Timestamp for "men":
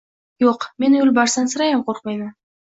0.83-0.95